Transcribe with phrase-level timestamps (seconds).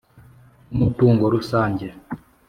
[0.73, 1.87] nk'umutungo rusange